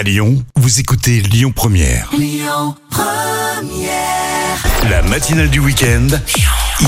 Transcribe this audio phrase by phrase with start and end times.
[0.00, 2.10] À Lyon, vous écoutez Lyon Première.
[4.88, 6.06] La matinale du week-end.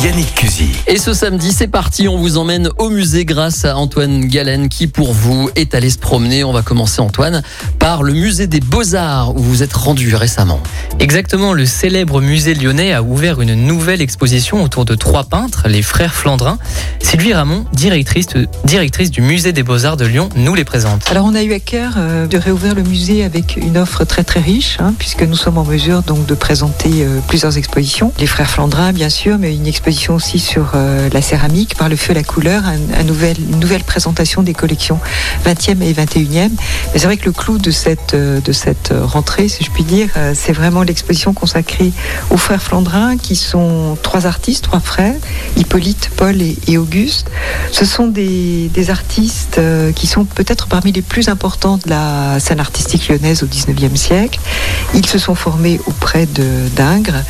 [0.00, 0.71] Yannick Cusy.
[0.87, 4.87] Et ce samedi, c'est parti, on vous emmène au musée grâce à Antoine Galen qui,
[4.87, 6.44] pour vous, est allé se promener.
[6.44, 7.42] On va commencer, Antoine,
[7.78, 10.61] par le musée des Beaux-Arts où vous êtes rendu récemment.
[10.98, 15.83] Exactement, le célèbre musée lyonnais a ouvert une nouvelle exposition autour de trois peintres, les
[15.83, 16.59] frères Flandrin.
[17.01, 18.29] Sylvie Ramon, directrice,
[18.65, 21.02] directrice du musée des Beaux-Arts de Lyon, nous les présente.
[21.11, 24.24] Alors on a eu à cœur euh, de réouvrir le musée avec une offre très
[24.24, 28.11] très riche, hein, puisque nous sommes en mesure donc de présenter euh, plusieurs expositions.
[28.19, 31.96] Les frères Flandrin bien sûr, mais une exposition aussi sur euh, la céramique, par le
[31.96, 35.00] feu la couleur, un, un nouvel, une nouvelle présentation des collections
[35.45, 36.50] 20e et 21e.
[36.50, 36.50] Mais
[36.95, 40.08] c'est vrai que le clou de cette, euh, de cette rentrée, si je puis dire,
[40.16, 41.92] euh, c'est vraiment l'exposition consacrée
[42.30, 45.14] aux frères Flandrin, qui sont trois artistes, trois frères,
[45.56, 47.28] Hippolyte, Paul et, et Auguste.
[47.72, 52.38] Ce sont des, des artistes euh, qui sont peut-être parmi les plus importants de la
[52.41, 54.38] scène artistique lyonnaise au 19e siècle.
[54.94, 57.22] Ils se sont formés auprès d'Ingres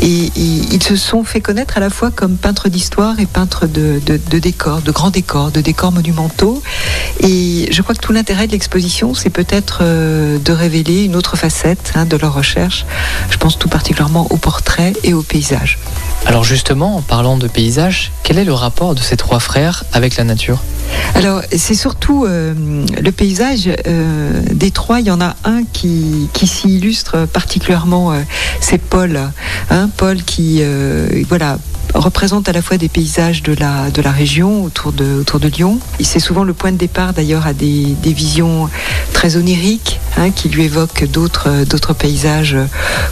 [0.00, 0.30] et, et
[0.72, 4.20] ils se sont fait connaître à la fois comme peintres d'histoire et peintres de, de,
[4.30, 6.62] de décors, de grands décors, de décors monumentaux.
[7.20, 11.36] Et je crois que tout l'intérêt de l'exposition, c'est peut-être euh, de révéler une autre
[11.36, 12.86] facette hein, de leur recherche.
[13.30, 15.78] Je pense tout particulièrement aux portraits et aux paysages.
[16.26, 20.16] Alors justement, en parlant de paysage, quel est le rapport de ces trois frères avec
[20.16, 20.58] la nature?
[21.14, 22.54] Alors, c'est surtout euh,
[23.00, 25.00] le paysage euh, des trois.
[25.00, 28.20] Il y en a un qui, qui s'y illustre particulièrement, euh,
[28.60, 29.20] c'est Paul.
[29.70, 30.62] Hein, Paul qui,
[31.28, 31.58] voilà,
[31.94, 35.48] représente à la fois des paysages de la, de la région autour de, autour de
[35.48, 35.78] Lyon.
[36.00, 38.68] C'est souvent le point de départ d'ailleurs à des, des visions
[39.12, 42.56] très oniriques hein, qui lui évoquent d'autres, d'autres paysages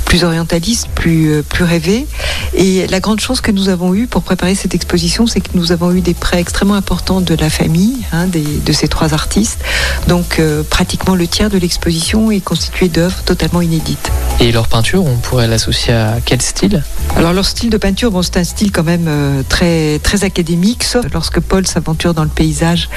[0.05, 2.07] plus orientalistes, plus, euh, plus rêvés.
[2.55, 5.73] Et la grande chance que nous avons eue pour préparer cette exposition, c'est que nous
[5.73, 9.61] avons eu des prêts extrêmement importants de la famille hein, des, de ces trois artistes.
[10.09, 14.11] Donc euh, pratiquement le tiers de l'exposition est constitué d'œuvres totalement inédites.
[14.41, 16.83] Et leur peinture, on pourrait l'associer à quel style?
[17.17, 20.85] Alors leur style de peinture, bon, c'est un style quand même euh, très, très académique,
[20.85, 22.91] sauf lorsque Paul s'aventure dans le paysage,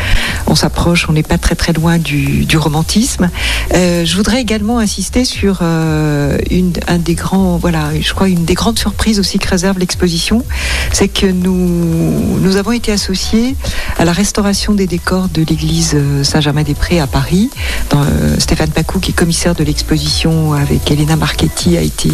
[0.47, 3.29] on s'approche, on n'est pas très très loin du, du romantisme.
[3.73, 8.45] Euh, je voudrais également insister sur euh, une, un des grands, voilà, je crois une
[8.45, 10.43] des grandes surprises aussi que réserve l'exposition,
[10.91, 13.55] c'est que nous, nous avons été associés
[13.97, 17.49] à la restauration des décors de l'église euh, Saint-Germain-des-Prés à Paris.
[17.93, 22.09] Euh, Stéphane Pacou, qui est commissaire de l'exposition avec Elena Marchetti, a été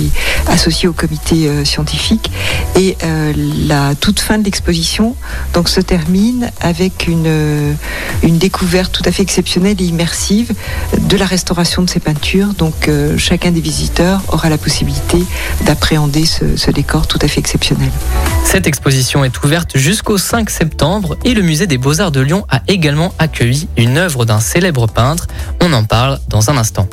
[0.48, 2.32] associé au comité euh, scientifique.
[2.76, 3.34] Et euh,
[3.68, 5.16] la toute fin de l'exposition
[5.54, 7.74] donc se termine avec une, euh,
[8.24, 10.54] une découverte tout à fait exceptionnelle et immersive
[11.00, 12.54] de la restauration de ces peintures.
[12.58, 15.18] Donc euh, chacun des visiteurs aura la possibilité
[15.66, 17.92] d'appréhender ce, ce décor tout à fait exceptionnel.
[18.44, 22.62] Cette exposition est ouverte jusqu'au 5 septembre et le musée des Beaux-Arts de Lyon a
[22.68, 25.28] également accueilli une œuvre d'un célèbre peintre.
[25.62, 26.88] On en parle dans un instant.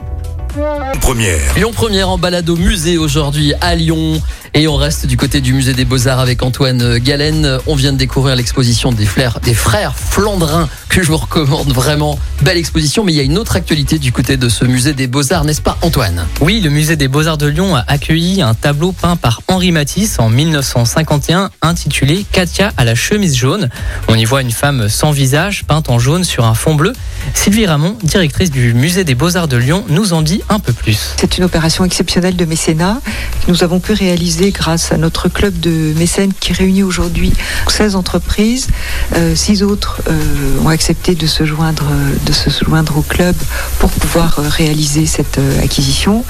[1.00, 1.54] Première.
[1.56, 4.20] Lyon Première en balade au musée aujourd'hui à Lyon.
[4.55, 7.59] Et on reste du côté du musée des Beaux-Arts avec Antoine Galen.
[7.67, 12.19] On vient de découvrir l'exposition des, frères- des frères Flandrin que je vous recommande vraiment.
[12.43, 15.07] Belle exposition, mais il y a une autre actualité du côté de ce musée des
[15.07, 16.27] Beaux-Arts, n'est-ce pas Antoine?
[16.43, 20.19] Oui, le musée des Beaux-Arts de Lyon a accueilli un tableau peint par Henri Matisse
[20.19, 23.71] en 1951 intitulé Katia à la chemise jaune.
[24.09, 26.93] On y voit une femme sans visage peinte en jaune sur un fond bleu.
[27.33, 31.15] Sylvie Ramon, directrice du musée des Beaux-Arts de Lyon, nous en dit un peu plus.
[31.17, 33.01] C'est une opération exceptionnelle de mécénat
[33.47, 37.33] que nous avons pu réaliser grâce à notre club de mécènes qui réunit aujourd'hui
[37.69, 38.69] 16 entreprises.
[39.15, 42.51] Euh, six autres euh, ont accepté de se, joindre, euh, de se
[42.97, 43.37] au club
[43.79, 46.25] pour pouvoir réaliser cette acquisition.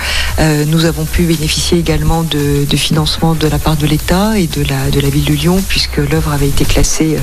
[0.67, 4.63] Nous avons pu bénéficier également de, de financement de la part de l'État et de
[4.69, 7.17] la, de la ville de Lyon puisque l'œuvre avait été classée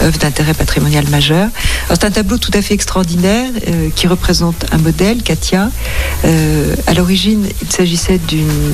[0.00, 1.48] œuvre d'intérêt patrimonial majeur.
[1.90, 3.50] C'est un tableau tout à fait extraordinaire
[3.94, 5.70] qui représente un modèle, Katia.
[6.24, 8.20] À l'origine, il s'agissait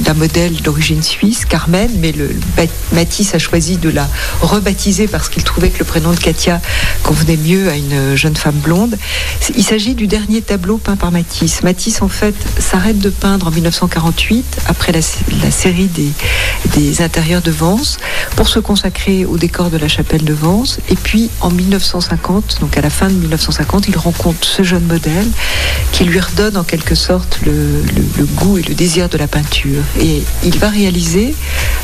[0.04, 2.30] d'un modèle d'origine suisse, Mais le,
[2.92, 4.08] Matisse a choisi de la
[4.40, 6.60] rebaptiser parce qu'il trouvait que le prénom de Katia
[7.02, 8.96] convenait mieux à une jeune femme blonde.
[9.56, 11.62] Il s'agit du dernier tableau peint par Matisse.
[11.62, 15.88] Matisse, en fait, s'arrête de peindre en 1948, après la, sé- la série
[16.74, 17.98] des, intérieurs de Vence,
[18.36, 20.78] pour se consacrer au décor de la chapelle de Vence.
[20.90, 25.26] Et puis, en 1950, donc à la fin de 1950, il rencontre ce jeune modèle
[25.92, 29.26] qui lui redonne en quelque sorte le, le- le goût et le désir de la
[29.28, 29.82] peinture.
[30.00, 31.34] Et il va réaliser,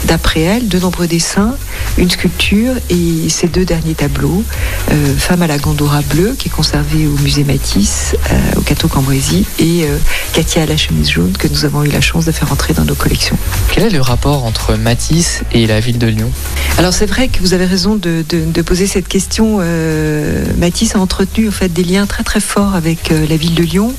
[0.07, 1.55] d'après elle, de nombreux dessins,
[1.99, 4.43] une sculpture et ces deux derniers tableaux,
[4.91, 8.89] euh, Femme à la Gondora bleue, qui est conservée au musée Matisse, euh, au Cateau
[8.89, 9.97] Cambrésis, et euh,
[10.33, 12.85] Katia à la chemise jaune, que nous avons eu la chance de faire entrer dans
[12.85, 13.37] nos collections.
[13.73, 16.31] Quel est le rapport entre Matisse et la ville de Lyon?
[16.79, 19.59] Alors c'est vrai que vous avez raison de, de- de poser cette question.
[19.61, 23.63] Euh, Matisse a entretenu en fait des liens très très forts avec la ville de
[23.63, 23.95] Lyon.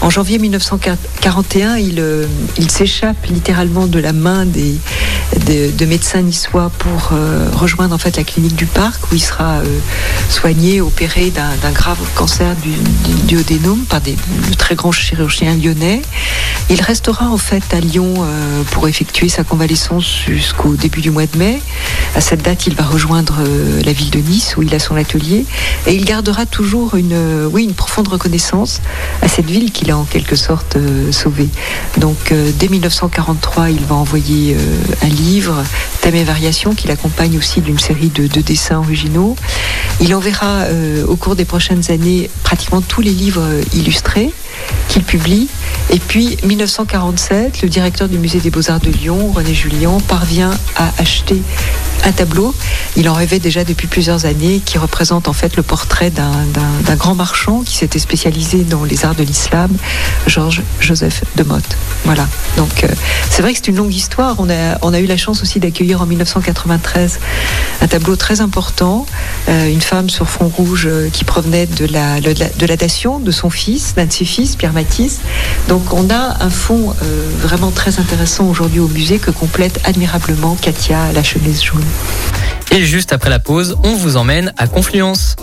[0.00, 2.02] En janvier 1941, il,
[2.58, 4.74] il s'échappe littéralement de la main des,
[5.36, 9.20] de, de médecins niçois pour euh, rejoindre en fait la clinique du parc où il
[9.20, 9.64] sera euh,
[10.28, 12.70] soigné, opéré d'un grave cancer du,
[13.26, 13.38] du
[13.88, 14.16] par des
[14.50, 16.02] de très grands chirurgiens lyonnais.
[16.70, 21.26] Il restera en fait à Lyon euh, pour effectuer sa convalescence jusqu'au début du mois
[21.26, 21.60] de mai.
[22.14, 23.36] À cette date, il va rejoindre
[23.84, 25.44] la ville de Nice où il a son atelier
[25.86, 28.80] et il gardera toujours une, oui, une profonde reconnaissance
[29.22, 30.76] à cette ville qu'il a en quelque sorte
[31.10, 31.48] sauvée.
[31.98, 34.56] Donc dès 1943, il va envoyer
[35.02, 35.62] un livre,
[36.00, 39.36] Thème et Variations, qu'il accompagne aussi d'une série de, de dessins originaux.
[40.00, 44.32] Il enverra euh, au cours des prochaines années pratiquement tous les livres euh, illustrés
[44.88, 45.48] qu'il publie.
[45.90, 50.92] Et puis 1947, le directeur du musée des beaux-arts de Lyon, René Julien, parvient à
[50.98, 51.42] acheter
[52.04, 52.54] un tableau.
[52.96, 57.14] Il en rêvait déjà depuis plusieurs années, qui représente en fait le portrait d'un grand
[57.14, 59.70] marchand qui s'était spécialisé dans les arts de l'islam,
[60.26, 61.76] Georges Joseph de Motte.
[62.04, 62.26] Voilà.
[62.56, 62.88] Donc euh,
[63.30, 64.36] c'est vrai que c'est une longue histoire.
[64.38, 67.20] On a, on a eu la chance aussi d'accueillir en 1993
[67.80, 69.06] un tableau très important,
[69.48, 72.34] euh, une femme sur fond rouge euh, qui provenait de la, de
[72.66, 75.20] la, de son fils, d'un de ses fils, Pierre Matisse.
[75.68, 80.56] Donc on a un fond euh, vraiment très intéressant aujourd'hui au musée que complète admirablement
[80.60, 81.84] Katia la chemise jaune.
[82.70, 85.36] Et juste après la pause, on vous emmène à Confluence.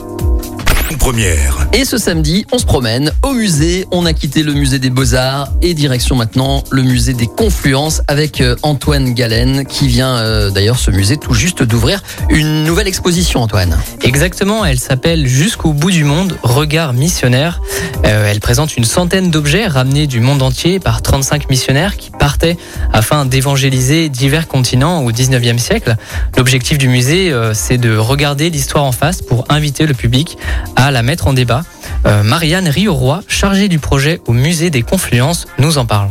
[0.99, 1.67] Première.
[1.73, 3.87] Et ce samedi, on se promène au musée.
[3.91, 8.39] On a quitté le musée des Beaux-Arts et direction maintenant le musée des Confluences avec
[8.39, 13.41] euh, Antoine Galen qui vient euh, d'ailleurs ce musée tout juste d'ouvrir une nouvelle exposition
[13.41, 13.77] Antoine.
[14.03, 17.61] Exactement, elle s'appelle Jusqu'au bout du monde, regard missionnaire.
[18.05, 22.57] Euh, elle présente une centaine d'objets ramenés du monde entier par 35 missionnaires qui partaient
[22.93, 25.95] afin d'évangéliser divers continents au 19e siècle.
[26.37, 30.37] L'objectif du musée, euh, c'est de regarder l'histoire en face pour inviter le public
[30.75, 31.63] à la mettre en débat.
[32.05, 36.09] Euh, Marianne Rioroy, chargée du projet au musée des Confluences, nous en parle.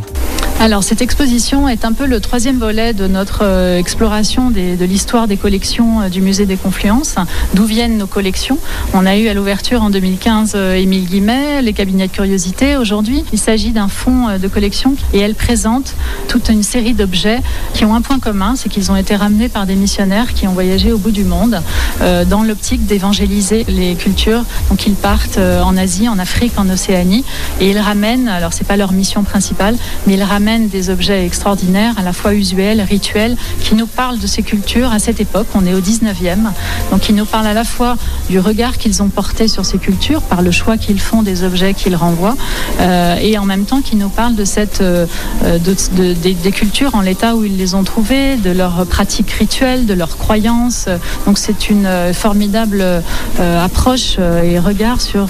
[0.57, 5.27] Alors cette exposition est un peu le troisième volet de notre euh, exploration de l'histoire
[5.27, 7.17] des collections euh, du musée des Confluences.
[7.53, 8.57] D'où viennent nos collections?
[8.93, 12.77] On a eu à l'ouverture en 2015 euh, Émile Guimet, les cabinets de curiosité.
[12.77, 15.93] Aujourd'hui, il s'agit d'un fonds de collection et elle présente
[16.29, 17.41] toute une série d'objets
[17.73, 20.53] qui ont un point commun, c'est qu'ils ont été ramenés par des missionnaires qui ont
[20.53, 21.61] voyagé au bout du monde
[21.99, 24.43] dans l'optique d'évangéliser les cultures.
[24.69, 27.23] Donc ils partent en Asie, en Afrique, en Océanie
[27.59, 29.75] et ils ramènent, alors c'est pas leur mission principale,
[30.07, 34.27] mais ils ramènent des objets extraordinaires, à la fois usuels, rituels, qui nous parlent de
[34.27, 35.47] ces cultures à cette époque.
[35.55, 36.37] On est au 19e.
[36.91, 37.97] Donc ils nous parlent à la fois
[38.29, 41.73] du regard qu'ils ont porté sur ces cultures par le choix qu'ils font des objets
[41.73, 42.37] qu'ils renvoient
[42.79, 45.07] euh, et en même temps qui nous parlent de cette euh,
[45.43, 49.87] de, de- des, cultures en l'état où ils les ont trouvées, de leurs pratiques rituelles,
[49.87, 50.87] de leurs croyances.
[51.25, 52.83] Donc c'est une euh, formidable
[53.39, 55.29] approche et regard sur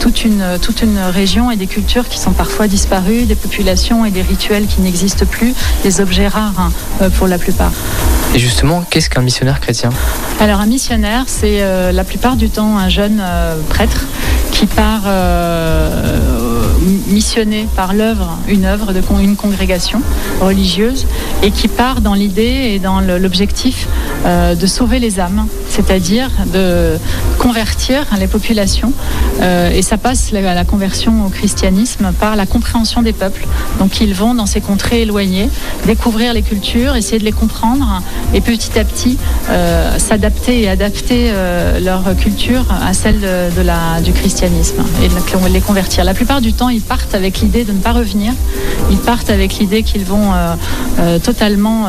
[0.00, 4.10] toute une toute une région et des cultures qui sont parfois disparues, des populations et
[4.10, 5.54] des rituels qui n'existent plus,
[5.84, 7.72] des objets rares hein, euh, pour la plupart.
[8.34, 9.90] Et justement, qu'est-ce qu'un missionnaire chrétien?
[10.40, 14.06] Alors un missionnaire, c'est euh, la plupart du temps un jeune euh, prêtre
[14.50, 16.28] qui part euh,
[17.08, 20.02] missionner par l'œuvre, une œuvre de con- une congrégation
[20.40, 21.06] religieuse,
[21.42, 23.86] et qui part dans l'idée et dans l'objectif
[24.24, 26.96] euh, de sauver les âmes, c'est-à-dire de
[27.38, 28.92] convertir les populations.
[29.40, 33.44] Euh, et ça passe la, la conversion au christianisme par la compréhension des peuples.
[33.80, 35.50] Donc ils vont dans ces contrées éloignées,
[35.86, 38.00] découvrir les cultures, essayer de les comprendre,
[38.32, 39.18] et petit à petit
[39.50, 41.32] euh, s'adapter et adapter
[41.82, 46.04] leur culture à celle de, la, du christianisme et de les convertir.
[46.04, 48.32] La plupart du temps, ils partent avec l'idée de ne pas revenir.
[48.90, 50.30] Ils partent avec l'idée qu'ils vont
[51.22, 51.86] totalement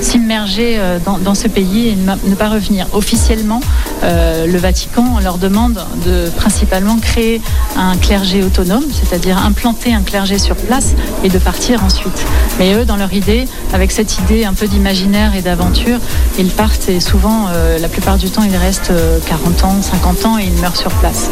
[0.00, 2.86] s'immerger dans ce pays et ne, pas revenir.
[2.92, 3.60] Officiellement,
[4.02, 7.40] euh, le Vatican leur demande de principalement créer
[7.76, 10.94] un clergé autonome, c'est-à-dire implanter un clergé sur place
[11.24, 12.24] et de partir ensuite.
[12.58, 15.98] Mais eux, dans leur idée, avec cette idée un peu d'imaginaire et d'aventure,
[16.38, 20.24] ils partent et souvent, euh, la plupart du temps, ils restent euh, 40 ans, 50
[20.26, 21.30] ans et ils meurent sur place.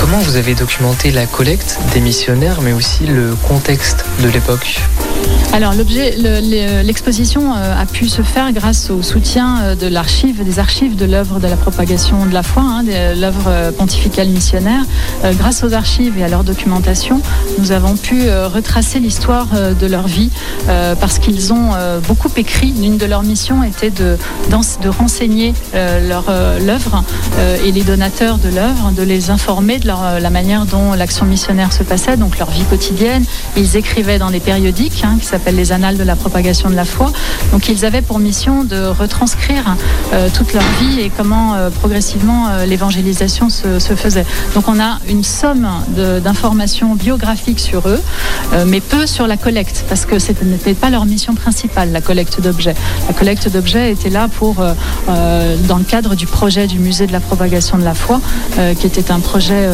[0.00, 4.80] Comment vous avez documenté la collecte des missionnaires, mais aussi le contexte de l'époque?
[5.56, 11.40] Alors l'exposition euh, a pu se faire grâce au soutien euh, des archives de l'œuvre
[11.40, 14.82] de la propagation de la foi, hein, de l'œuvre euh, pontificale missionnaire.
[15.38, 17.22] Grâce aux archives et à leur documentation,
[17.58, 20.30] nous avons pu retracer l'histoire de leur vie
[21.00, 21.70] parce qu'ils ont
[22.06, 22.72] beaucoup écrit.
[22.72, 24.18] L'une de leurs missions était de,
[24.88, 27.02] renseigner l'œuvre
[27.64, 31.82] et les donateurs de l'œuvre, de les informer de la manière dont l'action missionnaire se
[31.82, 33.24] passait, donc leur vie quotidienne.
[33.56, 36.84] Ils écrivaient dans des périodiques hein, qui s'appelaient les Annales de la propagation de la
[36.84, 37.12] foi.
[37.52, 39.76] Donc ils avaient pour mission de retranscrire
[40.12, 44.24] euh, toute leur vie et comment euh, progressivement euh, l'évangélisation se, se faisait.
[44.54, 45.68] Donc on a une somme
[46.22, 48.00] d'informations biographiques sur eux,
[48.66, 52.40] mais peu sur la collecte, parce que ce n'était pas leur mission principale, la collecte
[52.40, 52.74] d'objets.
[53.08, 54.56] La collecte d'objets était là pour,
[55.06, 58.20] dans le cadre du projet du musée de la propagation de la foi,
[58.78, 59.68] qui était un projet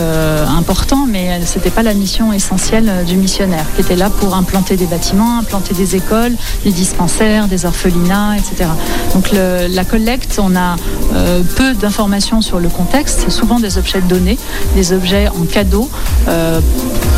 [0.48, 4.76] important, mais ce n'était pas la mission essentielle du missionnaire, qui était là pour implanter
[4.76, 6.32] des bâtiments, des écoles,
[6.64, 8.71] des dispensaires, des orphelinats, etc.
[9.14, 10.76] Donc la collecte, on a
[11.14, 14.38] euh, peu d'informations sur le contexte, souvent des objets donnés,
[14.75, 15.90] des objets en cadeau,
[16.28, 16.61] euh,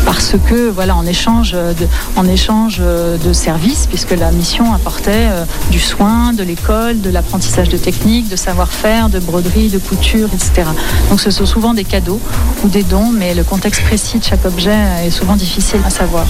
[0.05, 5.45] parce que voilà, en échange de, en échange de services, puisque la mission apportait euh,
[5.71, 10.67] du soin, de l'école, de l'apprentissage de techniques, de savoir-faire, de broderie, de couture, etc.
[11.09, 12.19] Donc ce sont souvent des cadeaux
[12.63, 16.25] ou des dons, mais le contexte précis de chaque objet est souvent difficile à savoir.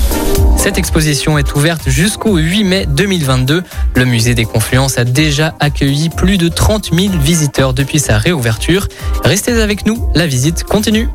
[0.58, 3.64] Cette exposition est ouverte jusqu'au 8 mai 2022.
[3.96, 8.90] Le musée des Confluences a déjà accueilli plus de 30 000 visiteurs depuis sa réouverture.
[9.24, 11.08] Restez avec nous, la visite continue.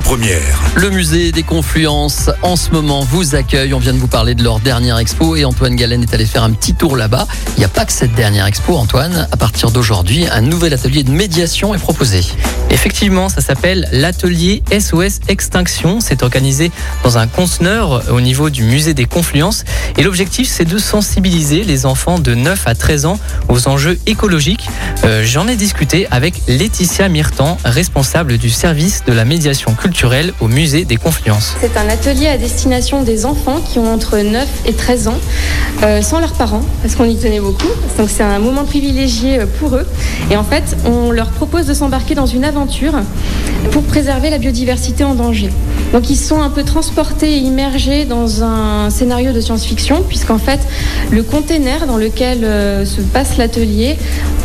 [0.00, 0.60] Première.
[0.76, 3.74] Le musée des Confluences en ce moment vous accueille.
[3.74, 6.42] On vient de vous parler de leur dernière expo et Antoine Galen est allé faire
[6.42, 7.26] un petit tour là-bas.
[7.56, 9.28] Il n'y a pas que cette dernière expo, Antoine.
[9.30, 12.24] À partir d'aujourd'hui, un nouvel atelier de médiation est proposé.
[12.70, 16.00] Effectivement, ça s'appelle l'atelier SOS Extinction.
[16.00, 16.72] C'est organisé
[17.04, 19.64] dans un conteneur au niveau du musée des Confluences.
[19.98, 24.66] Et l'objectif, c'est de sensibiliser les enfants de 9 à 13 ans aux enjeux écologiques.
[25.04, 29.41] Euh, J'en ai discuté avec Laetitia Myrtan, responsable du service de la médiation
[29.76, 31.56] culturelle au musée des Confluences.
[31.60, 35.18] C'est un atelier à destination des enfants qui ont entre 9 et 13 ans,
[35.82, 37.68] euh, sans leurs parents, parce qu'on y tenait beaucoup.
[38.06, 39.86] C'est un moment privilégié euh, pour eux.
[40.30, 42.94] Et en fait, on leur propose de s'embarquer dans une aventure
[43.70, 45.50] pour préserver la biodiversité en danger.
[45.92, 50.60] Donc ils sont un peu transportés et immergés dans un scénario de science-fiction, puisqu'en fait,
[51.10, 53.98] le container dans lequel euh, se passe l'atelier,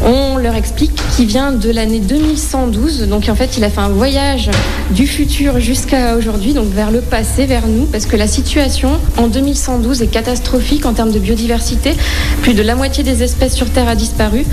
[0.06, 3.08] on leur explique qu'il vient de l'année 2112.
[3.08, 4.50] Donc en fait, il a fait un voyage
[4.92, 9.28] du futur jusqu'à aujourd'hui, donc vers le passé, vers nous, parce que la situation en
[9.28, 11.94] 2112 est catastrophique en termes de biodiversité.
[12.42, 14.46] Plus de la moitié des espèces sur Terre a disparu.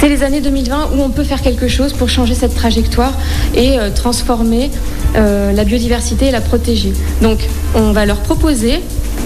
[0.00, 3.12] C'est les années 2020 où on peut faire quelque chose pour changer cette trajectoire
[3.54, 4.70] et euh, transformer
[5.16, 6.92] euh, la biodiversité et la protéger.
[7.20, 7.38] Donc
[7.74, 8.80] on va leur proposer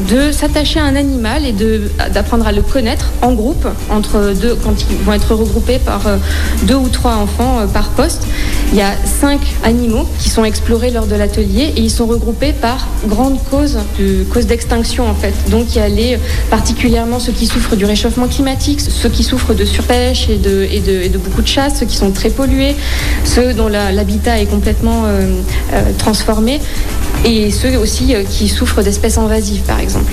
[0.08, 1.54] de s'attacher à un animal et
[2.12, 6.16] d'apprendre à le connaître en groupe, entre deux, quand ils vont être regroupés par euh,
[6.64, 8.26] deux ou trois enfants euh, par poste.
[8.72, 12.52] Il y a cinq animaux qui sont explorés lors de l'atelier et ils sont regroupés
[12.52, 15.34] par grande cause, de cause d'extinction en fait.
[15.50, 16.18] Donc il y a les,
[16.50, 21.42] particulièrement ceux qui souffrent du réchauffement climatique, ceux qui souffrent de surpêche et de, beaucoup
[21.42, 22.74] de chasse, ceux qui sont très pollués,
[23.24, 25.42] ceux dont l'habitat est complètement euh,
[25.98, 26.60] transformé
[27.24, 30.12] et ceux aussi euh, qui souffrent d'espèces invasives, par exemple.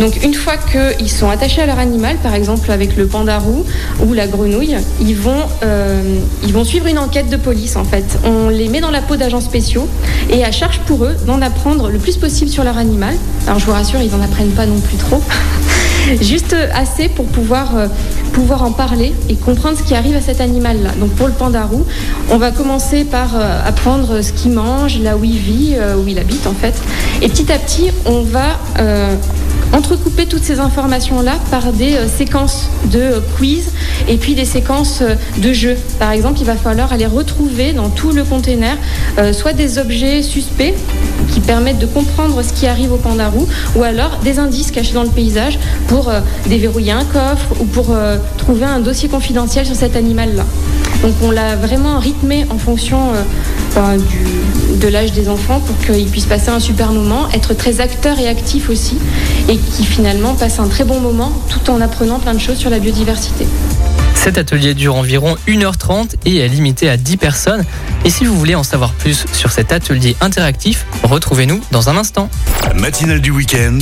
[0.00, 3.64] Donc, une fois qu'ils sont attachés à leur animal, par exemple avec le pandarou
[4.04, 8.18] ou la grenouille, ils vont, euh, ils vont suivre une enquête de police, en fait.
[8.24, 9.88] On les met dans la peau d'agents spéciaux
[10.30, 13.14] et à charge pour eux d'en apprendre le plus possible sur leur animal.
[13.46, 15.22] Alors, je vous rassure, ils n'en apprennent pas non plus trop.
[16.20, 17.86] Juste assez pour pouvoir, euh,
[18.32, 20.90] pouvoir en parler et comprendre ce qui arrive à cet animal-là.
[20.98, 21.84] Donc pour le pandarou,
[22.30, 26.06] on va commencer par euh, apprendre ce qu'il mange, là où il vit, euh, où
[26.08, 26.74] il habite en fait.
[27.20, 28.58] Et petit à petit, on va
[29.72, 33.70] entrecouper toutes ces informations-là par des euh, séquences de euh, quiz
[34.08, 35.76] et puis des séquences euh, de jeux.
[35.98, 38.76] Par exemple, il va falloir aller retrouver dans tout le container
[39.32, 40.74] soit des objets suspects
[41.32, 45.02] qui permettent de comprendre ce qui arrive au pandarou ou alors des indices cachés dans
[45.02, 46.10] le paysage pour
[46.46, 47.94] déverrouiller un coffre ou pour
[48.38, 50.44] trouver un dossier confidentiel sur cet animal-là.
[51.02, 53.22] Donc on l'a vraiment rythmé en fonction euh,
[53.74, 57.80] ben, du- de l'âge des enfants pour qu'ils puissent passer un super moment, être très
[57.80, 58.98] acteurs et actifs aussi,
[59.48, 62.70] et qui finalement passent un très bon moment tout en apprenant plein de choses sur
[62.70, 63.46] la biodiversité.
[64.14, 67.64] Cet atelier dure environ 1h30 et est limité à 10 personnes.
[68.04, 72.28] Et si vous voulez en savoir plus sur cet atelier interactif, retrouvez-nous dans un instant.
[72.68, 73.78] La matinale du week-end.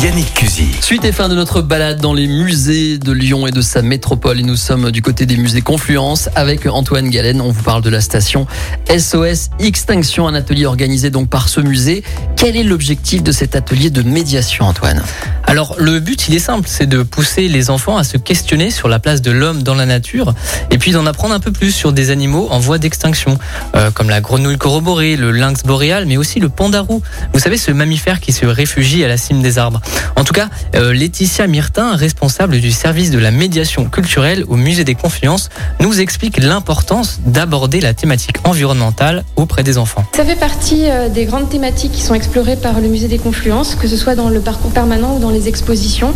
[0.00, 0.68] Yannick Cusy.
[0.80, 4.40] Suite et fin de notre balade dans les musées de Lyon et de sa métropole.
[4.40, 7.42] Et nous sommes du côté des musées Confluence avec Antoine Galen.
[7.42, 8.46] On vous parle de la station
[8.88, 12.02] SOS Extinction, un atelier organisé donc par ce musée.
[12.36, 15.02] Quel est l'objectif de cet atelier de médiation, Antoine?
[15.52, 18.88] Alors le but il est simple, c'est de pousser les enfants à se questionner sur
[18.88, 20.32] la place de l'homme dans la nature
[20.70, 23.36] et puis d'en apprendre un peu plus sur des animaux en voie d'extinction,
[23.76, 27.02] euh, comme la grenouille corroborée, le lynx boréal, mais aussi le pandarou.
[27.34, 29.82] Vous savez ce mammifère qui se réfugie à la cime des arbres.
[30.16, 34.84] En tout cas, euh, Laetitia Myrtin, responsable du service de la médiation culturelle au Musée
[34.84, 40.06] des Confluences, nous explique l'importance d'aborder la thématique environnementale auprès des enfants.
[40.16, 43.74] Ça fait partie euh, des grandes thématiques qui sont explorées par le Musée des Confluences,
[43.74, 46.12] que ce soit dans le parcours permanent ou dans les expositions.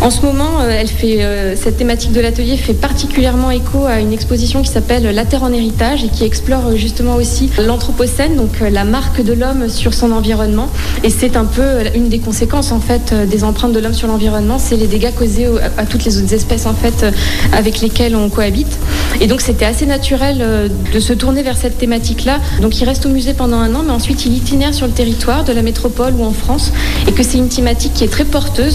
[0.00, 4.00] En ce moment, euh, elle fait, euh, cette thématique de l'atelier fait particulièrement écho à
[4.00, 8.36] une exposition qui s'appelle La Terre en héritage et qui explore euh, justement aussi l'Anthropocène,
[8.36, 10.68] donc la marque de l'homme sur son environnement.
[11.04, 11.62] Et c'est un peu
[11.94, 15.48] une des conséquences en fait des empreintes de l'homme sur l'environnement, c'est les dégâts causés
[15.48, 17.06] au- à toutes les autres espèces en fait
[17.52, 18.78] avec lesquelles on cohabite.
[19.20, 22.40] Et donc c'était assez naturel de se tourner vers cette thématique-là.
[22.60, 25.44] Donc il reste au musée pendant un an, mais ensuite il itinère sur le territoire
[25.44, 26.72] de la métropole ou en France,
[27.06, 28.67] et que c'est une thématique qui est très porteuse,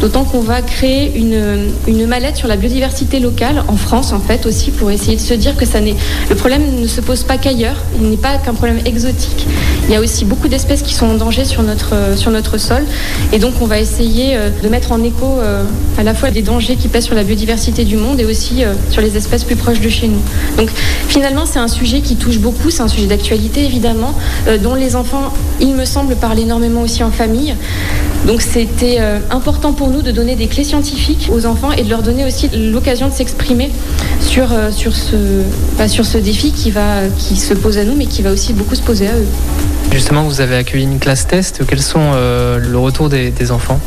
[0.00, 4.46] d'autant qu'on va créer une, une mallette sur la biodiversité locale en France en fait
[4.46, 5.96] aussi pour essayer de se dire que ça n'est
[6.28, 9.46] le problème ne se pose pas qu'ailleurs, il n'est pas qu'un problème exotique.
[9.88, 12.58] Il y a aussi beaucoup d'espèces qui sont en danger sur notre euh, sur notre
[12.58, 12.84] sol,
[13.32, 15.64] et donc on va essayer euh, de mettre en écho euh,
[15.98, 19.02] à la fois des dangers qui pèsent sur la biodiversité du monde et aussi sur
[19.02, 20.20] les espèces plus proches de chez nous.
[20.56, 20.70] Donc
[21.08, 24.14] finalement c'est un sujet qui touche beaucoup, c'est un sujet d'actualité évidemment,
[24.62, 27.54] dont les enfants, il me semble, parlent énormément aussi en famille.
[28.26, 31.90] Donc c'était euh, important pour nous de donner des clés scientifiques aux enfants et de
[31.90, 33.70] leur donner aussi l'occasion de s'exprimer
[34.20, 34.70] sur, euh,
[35.78, 38.74] bah, ce défi qui, va, qui se pose à nous mais qui va aussi beaucoup
[38.74, 39.26] se poser à eux.
[39.92, 41.66] Justement, vous avez accueilli une classe test.
[41.66, 43.80] Quels sont euh, le retour des, enfants?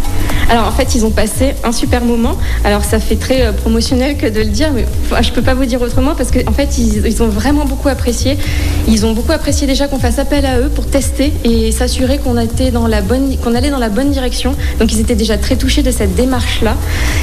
[0.49, 2.37] Alors en fait, ils ont passé un super moment.
[2.63, 5.53] Alors ça fait très euh, promotionnel que de le dire, mais enfin, je peux pas
[5.53, 8.37] vous dire autrement parce qu'en en fait, ils, ont vraiment beaucoup apprécié.
[8.87, 12.35] Ils ont beaucoup apprécié déjà qu'on fasse appel à eux pour tester et s'assurer qu'on
[12.35, 14.55] allait dans la bonne direction.
[14.79, 16.75] Donc ils étaient déjà très touchés de cette démarche-là.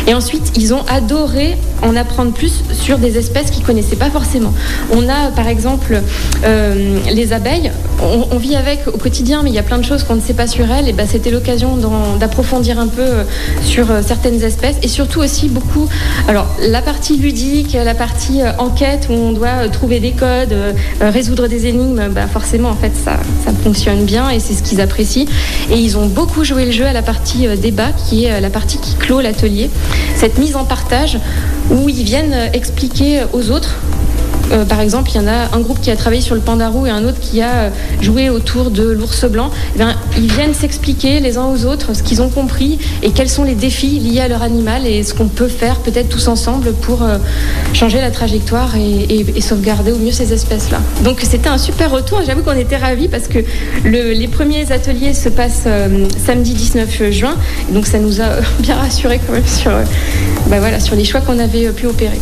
[0.07, 4.53] Et ensuite, ils ont adoré en apprendre plus sur des espèces qu'ils connaissaient pas forcément.
[4.93, 6.01] On a par exemple
[6.45, 7.71] euh, les abeilles.
[8.03, 10.35] On, vit avec au quotidien, mais il y a plein de choses qu'on ne sait
[10.35, 10.89] pas sur elles.
[10.89, 11.77] Et ben, c'était l'occasion
[12.19, 13.25] d'approfondir un peu euh,
[13.63, 15.87] sur euh, certaines espèces et surtout aussi beaucoup.
[16.27, 20.55] Alors la partie ludique, la partie euh, enquête où on doit trouver des codes,
[21.01, 22.09] résoudre des énigmes.
[22.11, 23.19] bah, forcément, en fait, ça,
[23.63, 25.27] fonctionne bien et c'est ce qu'ils apprécient.
[25.71, 28.79] Et ils ont beaucoup joué le jeu à la partie débat, qui est la partie
[28.79, 29.69] qui clôt l'atelier.
[30.17, 31.19] Cette mise en partage
[31.71, 33.77] où ils viennent expliquer aux autres
[34.51, 36.87] euh, par exemple, il y en a un groupe qui a travaillé sur le pandarou
[36.87, 39.51] et un autre qui a euh, joué autour de l'ours blanc.
[39.79, 39.83] Eh
[40.19, 43.55] ils viennent s'expliquer les uns aux autres ce qu'ils ont compris et quels sont les
[43.55, 47.19] défis liés à leur animal et ce qu'on peut faire peut-être tous ensemble pour euh,
[47.73, 50.81] changer la trajectoire et, sauvegarder au mieux ces espèces-là.
[51.03, 52.21] Donc c'était un super retour.
[52.27, 53.39] J'avoue qu'on était ravis parce que
[53.85, 55.67] le- les premiers ateliers se passent
[56.25, 57.35] samedi 19 juin.
[57.71, 59.71] Donc ça nous a bien rassurés quand même sur,
[60.49, 62.19] bah voilà, sur les choix qu'on avait pu opérer.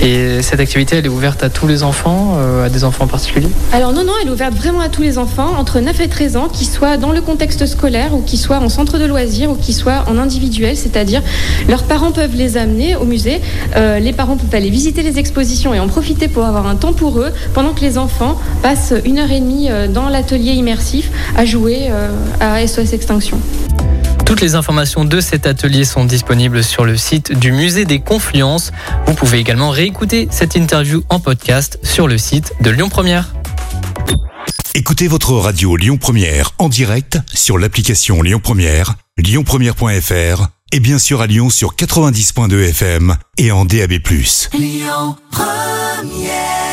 [0.00, 3.08] Et cette activité, elle est ouverte à tous les enfants, euh, à des enfants en
[3.08, 6.08] particulier Alors non, non, elle est ouverte vraiment à tous les enfants entre 9 et
[6.08, 9.50] 13 ans, qu'ils soient dans le contexte scolaire ou qu'ils soient en centre de loisirs
[9.50, 11.22] ou qu'ils soient en individuel, c'est-à-dire
[11.68, 13.40] leurs parents peuvent les amener au musée,
[13.76, 16.92] euh, les parents peuvent aller visiter les expositions et en profiter pour avoir un temps
[16.92, 21.10] pour eux, pendant que les enfants passent une heure et demie euh, dans l'atelier immersif
[21.36, 21.88] à jouer
[22.40, 23.38] à SOS Extinction.
[24.28, 28.72] Toutes les informations de cet atelier sont disponibles sur le site du musée des Confluences.
[29.06, 33.32] Vous pouvez également réécouter cette interview en podcast sur le site de Lyon Première.
[34.74, 41.22] Écoutez votre radio Lyon Première en direct sur l'application Lyon Première, lyonpremière.fr et bien sûr
[41.22, 43.92] à Lyon sur 90.2 FM et en DAB+.
[44.52, 46.67] Lyon Première